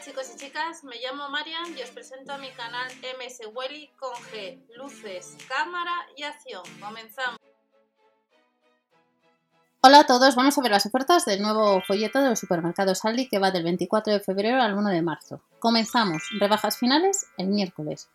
[0.00, 4.14] chicos y chicas, me llamo Marian y os presento a mi canal MS Welly con
[4.32, 6.62] G, luces, cámara y acción.
[6.80, 7.38] Comenzamos.
[9.82, 13.28] Hola a todos, vamos a ver las ofertas del nuevo folleto de los supermercados Aldi
[13.28, 15.42] que va del 24 de febrero al 1 de marzo.
[15.58, 18.08] Comenzamos, rebajas finales el miércoles.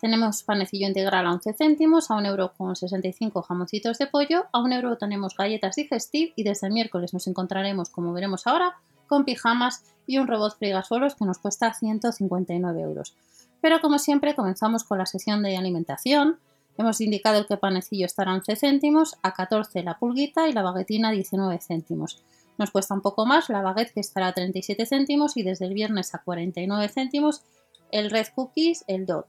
[0.00, 5.36] Tenemos panecillo integral a 11 céntimos, a 1,65€ jamoncitos de pollo, a 1 euro tenemos
[5.36, 8.76] galletas digestive y desde el miércoles nos encontraremos, como veremos ahora,
[9.12, 13.14] con pijamas y un robot frigasuelos que nos cuesta 159 euros.
[13.60, 16.38] Pero como siempre comenzamos con la sesión de alimentación.
[16.78, 20.62] Hemos indicado que el panecillo estará a 11 céntimos, a 14 la pulguita y la
[20.62, 22.24] baguetina 19 céntimos.
[22.56, 25.74] Nos cuesta un poco más la baguette que estará a 37 céntimos y desde el
[25.74, 27.42] viernes a 49 céntimos
[27.90, 29.26] el red cookies, el dot.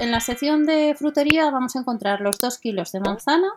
[0.00, 3.52] En la sección de frutería vamos a encontrar los 2 kilos de manzana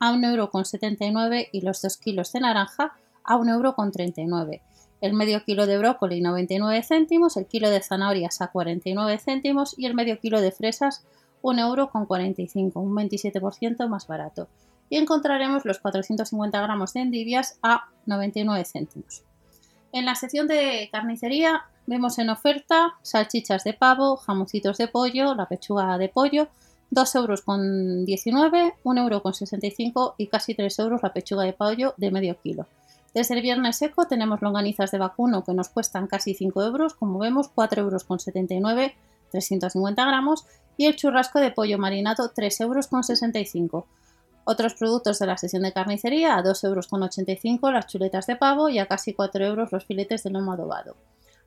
[0.00, 4.60] a 1,79€ y los 2 kilos de naranja a 1,39€.
[5.02, 9.86] El medio kilo de brócoli 99 céntimos, el kilo de zanahorias a 49 céntimos y
[9.86, 11.04] el medio kilo de fresas
[11.42, 14.46] 1,45€, un 27% más barato.
[14.88, 19.24] Y encontraremos los 450 gramos de endivias a 99 céntimos.
[19.90, 25.48] En la sección de carnicería vemos en oferta salchichas de pavo, jamoncitos de pollo, la
[25.48, 26.46] pechuga de pollo,
[26.90, 31.54] 2 euros con 19, 1 euro con 65 y casi 3 euros la pechuga de
[31.54, 32.68] pollo de medio kilo.
[33.14, 37.18] Desde el viernes seco tenemos longanizas de vacuno que nos cuestan casi 5 euros, como
[37.18, 38.94] vemos 4 euros con 79,
[39.30, 40.46] 350 gramos
[40.78, 43.86] y el churrasco de pollo marinado 3 euros con 65.
[44.44, 48.36] Otros productos de la sesión de carnicería a 2 euros con 85 las chuletas de
[48.36, 50.96] pavo y a casi 4 euros los filetes de lomo adobado.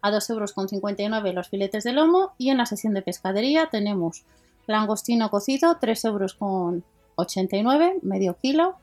[0.02, 3.70] A 2 euros con 59 los filetes de lomo y en la sesión de pescadería
[3.72, 4.24] tenemos
[4.68, 6.84] langostino cocido 3 euros con
[7.16, 8.76] 89 medio kilo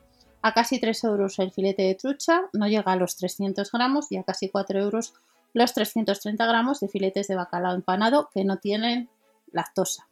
[0.43, 4.17] a casi 3 euros el filete de trucha, no llega a los 300 gramos y
[4.17, 5.13] a casi 4 euros
[5.53, 9.09] los 330 gramos de filetes de bacalao empanado que no tienen
[9.53, 10.05] lactosa.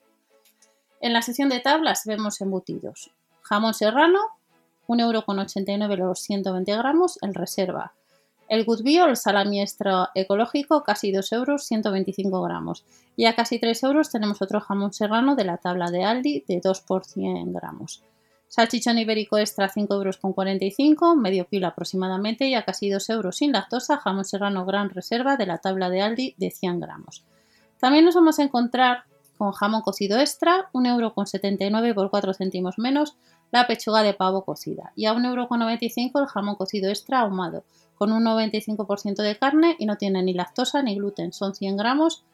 [1.02, 3.12] En la sección de tablas vemos embutidos.
[3.42, 4.20] Jamón serrano,
[4.88, 7.92] 1,89€ los 120 gramos, el reserva.
[8.48, 12.86] El Good Bio, el salami extra ecológico, casi 2 euros, 125 gramos.
[13.18, 16.62] Y a casi 3 euros tenemos otro jamón serrano de la tabla de Aldi de
[16.64, 18.04] 2 por 100 gramos.
[18.54, 23.38] Salchichón ibérico extra 5 euros con 45, medio kilo aproximadamente y a casi 2 euros
[23.38, 27.24] sin lactosa, jamón serrano gran reserva de la tabla de Aldi de 100 gramos.
[27.80, 29.06] También nos vamos a encontrar
[29.38, 33.16] con jamón cocido extra, 1 euro con 79 por 4 céntimos menos,
[33.54, 37.22] la pechuga de pavo cocida y a 1 euro con 95 el jamón cocido extra
[37.22, 37.64] ahumado
[37.96, 42.26] con un 95% de carne y no tiene ni lactosa ni gluten, son 100 gramos,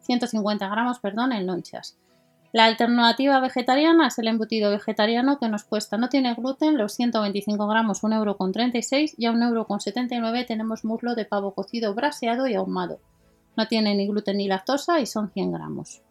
[0.00, 1.96] 150 gramos, perdón, en lonchas.
[2.54, 7.66] La alternativa vegetariana es el embutido vegetariano que nos cuesta, no tiene gluten, los 125
[7.66, 13.00] gramos 1,36€ y a 1,79€ tenemos muslo de pavo cocido braseado y ahumado.
[13.56, 16.02] No tiene ni gluten ni lactosa y son 100 gramos.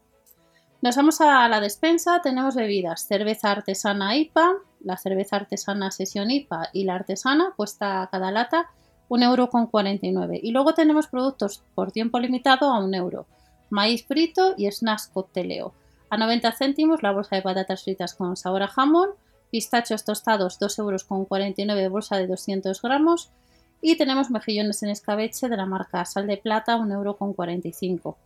[0.82, 6.72] Nos vamos a la despensa, tenemos bebidas, cerveza artesana IPA, la cerveza artesana sesión IPA
[6.74, 8.70] y la artesana cuesta cada lata
[9.08, 13.28] 1,49€ y luego tenemos productos por tiempo limitado a 1 euro,
[13.70, 15.74] maíz frito y snacks cocteleo.
[16.14, 19.10] A 90 céntimos la bolsa de patatas fritas con sabor a jamón,
[19.50, 23.32] pistachos tostados 2,49 euros bolsa de 200 gramos
[23.82, 28.18] y tenemos mejillones en escabeche de la marca Sal de Plata 1,45 euro.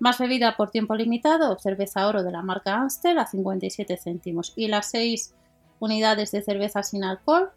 [0.00, 4.66] Más bebida por tiempo limitado, cerveza oro de la marca Amstel a 57 céntimos y
[4.66, 5.32] las 6
[5.78, 7.52] unidades de cerveza sin alcohol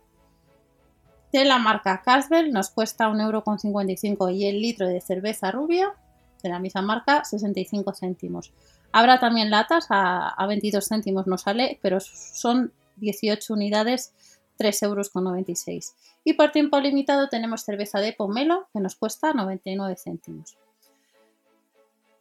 [1.34, 5.96] de la marca Casbel nos cuesta 1,55 euro y el litro de cerveza rubia
[6.44, 8.54] de la misma marca 65 céntimos.
[8.92, 14.14] Habrá también latas a, 22 céntimos, no sale, pero son 18 unidades,
[14.58, 15.94] 3,96 euros.
[16.24, 20.58] Y por tiempo limitado tenemos cerveza de pomelo que nos cuesta 99 céntimos.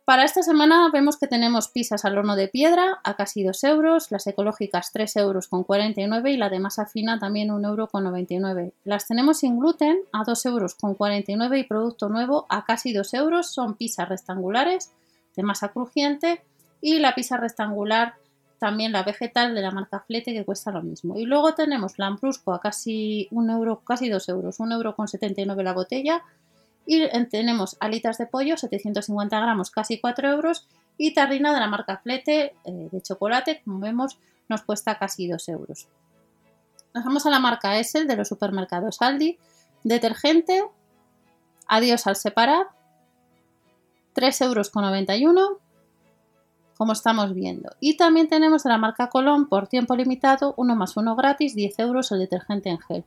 [0.04, 4.10] Para esta semana vemos que tenemos pizzas al horno de piedra a casi 2 euros,
[4.10, 8.04] las ecológicas 3 euros con 49 y la de masa fina también 1 euro con
[8.04, 8.72] 99.
[8.84, 13.12] Las tenemos sin gluten a 2 euros con 49 y producto nuevo a casi 2
[13.12, 13.52] euros.
[13.52, 14.92] Son pizzas rectangulares
[15.36, 16.42] de masa crujiente
[16.80, 18.14] y la pizza rectangular
[18.58, 21.16] también la vegetal de la marca Flete que cuesta lo mismo.
[21.16, 25.62] Y luego tenemos Lambrusco a casi un euro, casi 2 euros, 1 euro con 79
[25.62, 26.22] la botella.
[26.84, 30.66] Y tenemos alitas de pollo, 750 gramos, casi 4 euros.
[30.96, 35.48] Y tarrina de la marca Flete eh, de chocolate, como vemos, nos cuesta casi 2
[35.50, 35.86] euros.
[36.94, 39.38] Nos vamos a la marca Essel de los supermercados Aldi.
[39.84, 40.64] Detergente,
[41.68, 42.66] adiós al separar,
[44.14, 45.60] 3 euros con 91
[46.78, 47.70] como estamos viendo.
[47.80, 51.78] Y también tenemos de la marca Colón por tiempo limitado, 1 más 1 gratis, 10
[51.80, 53.04] euros el detergente en gel.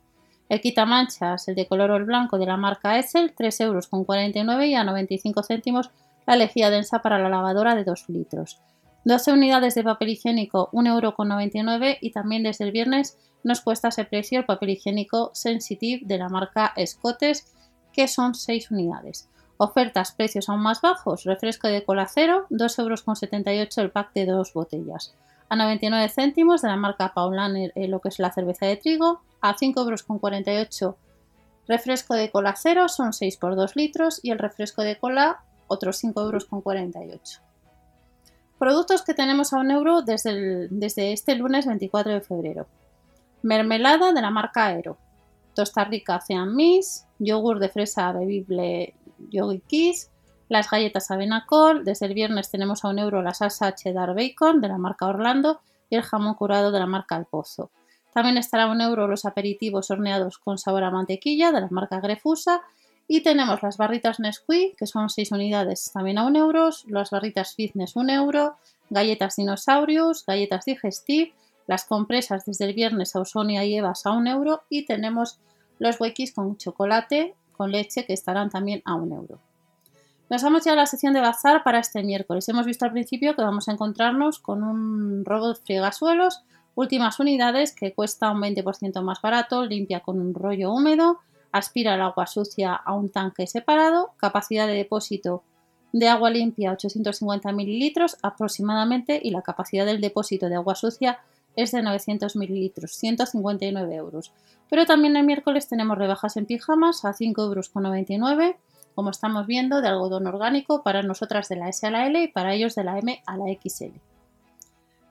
[0.50, 4.76] El quitamanchas, el de color blanco de la marca Essel, 3 euros con 49 y
[4.76, 5.90] a 95 céntimos
[6.28, 8.60] la lejía densa para la lavadora de 2 litros.
[9.06, 14.40] 12 unidades de papel higiénico 1,99€ y también desde el viernes nos cuesta ese precio
[14.40, 17.56] el papel higiénico Sensitive de la marca Scottes
[17.94, 19.30] que son 6 unidades.
[19.64, 21.24] Ofertas, precios aún más bajos.
[21.24, 25.14] Refresco de cola cero, 2,78€ el pack de dos botellas.
[25.50, 29.22] A 99 céntimos de la marca Paulaner eh, lo que es la cerveza de trigo.
[29.40, 30.96] A 5,48€
[31.68, 34.20] refresco de cola cero, son 6 por 2 litros.
[34.24, 37.40] Y el refresco de cola, otros 5,48€.
[38.58, 42.66] Productos que tenemos a un euro desde, este lunes 24 de febrero.
[43.44, 44.98] Mermelada de la marca Aero.
[45.54, 47.06] Tosta rica Ocean Miss.
[47.20, 48.96] Yogur de fresa bebible
[49.30, 50.10] Yogi Kiss,
[50.50, 54.60] las galletas avena col, desde el viernes tenemos a un euro la salsa cheddar bacon
[54.60, 57.72] de la marca Orlando y el jamón curado de la marca El Pozo.
[58.14, 62.02] También estará a un euro los aperitivos horneados con sabor a mantequilla de la marca
[62.02, 62.62] Grefusa
[63.08, 67.56] y tenemos las barritas Nesquik, que son 6 unidades también a un euro, las barritas
[67.56, 68.58] Fitness un euro,
[68.90, 71.34] galletas Dinosaurios, galletas Digestive,
[71.68, 75.40] las compresas desde el viernes a Ausonia y Evas a un euro y tenemos
[75.80, 79.38] los Wakis con chocolate con leche que estarán también a un euro.
[80.32, 82.50] Nos vamos ya a la sección de bazar para este miércoles.
[82.50, 86.42] Hemos visto al principio que vamos a encontrarnos con un robot friegasuelos,
[86.74, 91.20] últimas unidades que cuesta un 20% más barato, limpia con un rollo húmedo,
[91.52, 95.44] aspira el agua sucia a un tanque separado, capacidad de depósito
[95.92, 101.20] de agua limpia 850 mililitros aproximadamente y la capacidad del depósito de agua sucia
[101.56, 104.34] es de 900 mililitros, 159 euros.
[104.70, 108.56] Pero también el miércoles tenemos rebajas en pijamas a 5,99 euros,
[108.96, 112.28] como estamos viendo, de algodón orgánico para nosotras de la S a la L y
[112.28, 113.98] para ellos de la M a la XL.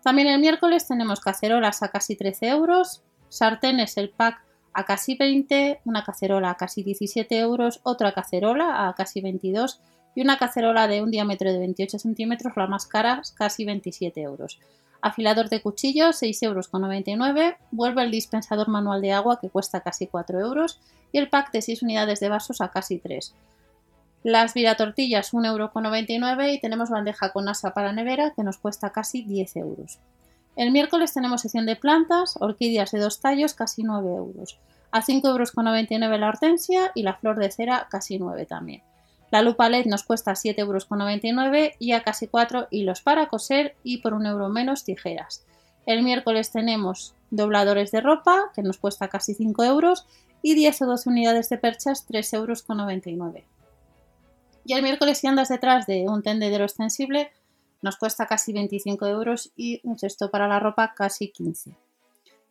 [0.02, 5.80] También el miércoles tenemos cacerolas a casi 13 euros, sartenes el pack a casi 20,
[5.84, 9.80] una cacerola a casi 17 euros, otra cacerola a casi 22
[10.14, 14.58] y una cacerola de un diámetro de 28 centímetros, la más cara, casi 27 euros
[15.02, 20.40] afilador de cuchillos 6,99 euros, vuelve el dispensador manual de agua que cuesta casi 4
[20.40, 20.80] euros
[21.12, 23.34] y el pack de 6 unidades de vasos a casi 3.
[24.22, 29.22] Las viratortillas 1,99 euros y tenemos bandeja con asa para nevera que nos cuesta casi
[29.22, 29.98] 10 euros.
[30.56, 34.58] El miércoles tenemos sección de plantas, orquídeas de dos tallos casi 9 euros.
[34.90, 38.82] A 5,99 euros la hortensia y la flor de cera casi 9 también.
[39.30, 43.98] La lupa LED nos cuesta 7,99 euros y a casi 4 hilos para coser y
[43.98, 45.46] por un euro menos tijeras.
[45.86, 50.06] El miércoles tenemos dobladores de ropa que nos cuesta casi 5 euros
[50.42, 53.44] y 10 o 12 unidades de perchas 3,99 euros.
[54.64, 57.30] Y el miércoles si andas detrás de un tendedero extensible
[57.82, 61.74] nos cuesta casi 25 euros y un cesto para la ropa casi 15.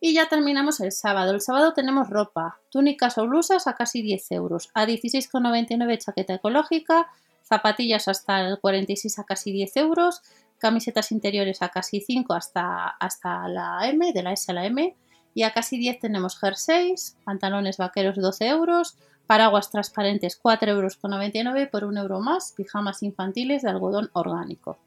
[0.02, 1.32] Y ya terminamos el sábado.
[1.32, 7.08] El sábado tenemos ropa, túnicas o blusas a casi 10 euros, a 16,99 chaqueta ecológica,
[7.42, 10.22] zapatillas hasta el 46 a casi 10 euros,
[10.58, 14.96] camisetas interiores a casi 5 hasta, hasta la M, de la S a la M,
[15.34, 21.84] y a casi 10 tenemos jerseys, pantalones vaqueros 12 euros, paraguas transparentes 4,99 euros por
[21.84, 24.78] un euro más, pijamas infantiles de algodón orgánico.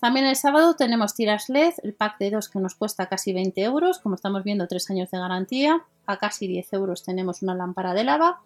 [0.00, 3.60] También el sábado tenemos tiras LED, el pack de dos que nos cuesta casi 20
[3.62, 7.94] euros, como estamos viendo 3 años de garantía, a casi 10 euros tenemos una lámpara
[7.94, 8.40] de lava,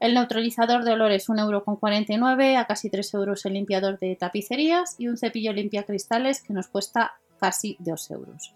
[0.00, 5.08] el neutralizador de olores 1,49 euro, a casi 3 euros el limpiador de tapicerías y
[5.08, 8.52] un cepillo limpia cristales que nos cuesta casi 2 euros.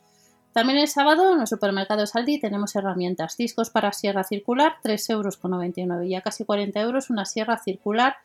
[0.53, 6.07] También el sábado en los supermercados Aldi tenemos herramientas, discos para sierra circular 3,99 euros
[6.07, 8.17] y a casi 40 euros una sierra circular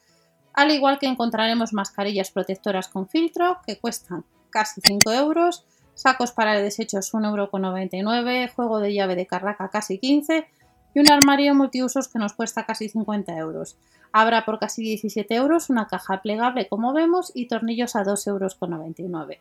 [0.56, 6.60] al igual que encontraremos mascarillas protectoras con filtro que cuestan casi 5 euros, sacos para
[6.60, 10.48] desechos 1,99 euro, juego de llave de carraca casi 15
[10.94, 13.78] y un armario multiusos que nos cuesta casi 50 euros.
[14.14, 19.38] Habrá por casi 17 euros una caja plegable como vemos y tornillos a 2,99 euros.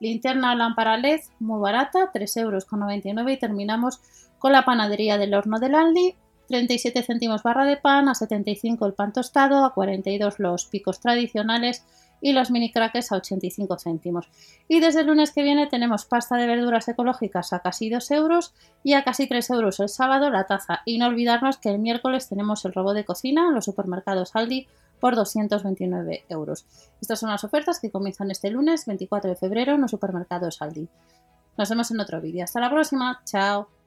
[0.00, 4.00] Linterna o lámpara LED muy barata, 3,99 euros y terminamos
[4.38, 6.14] con la panadería del horno del Aldi
[6.48, 11.84] 37 céntimos barra de pan, a 75 el pan tostado, a 42 los picos tradicionales
[12.20, 14.28] y los mini crackers a 85 céntimos.
[14.66, 18.54] Y desde el lunes que viene tenemos pasta de verduras ecológicas a casi 2 euros
[18.82, 20.80] y a casi 3 euros el sábado la taza.
[20.84, 24.66] Y no olvidarnos que el miércoles tenemos el robot de cocina en los supermercados Aldi
[25.00, 26.66] por 229 euros.
[27.00, 30.88] Estas son las ofertas que comienzan este lunes 24 de febrero en los supermercados Aldi.
[31.56, 32.44] Nos vemos en otro vídeo.
[32.44, 33.20] Hasta la próxima.
[33.24, 33.77] Chao.